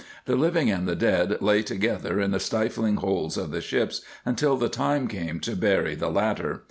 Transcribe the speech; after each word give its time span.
The 0.25 0.35
living 0.35 0.71
and 0.71 0.87
the 0.87 0.95
dead 0.95 1.39
lay 1.43 1.61
together 1.61 2.19
in 2.19 2.31
the 2.31 2.39
stifling 2.39 2.95
holds 2.95 3.37
of 3.37 3.51
the 3.51 3.61
ships 3.61 4.01
until 4.25 4.57
the 4.57 4.67
time 4.67 5.07
came 5.07 5.39
to 5.41 5.55
bury 5.55 5.93
the 5.93 6.09
latter. 6.09 6.59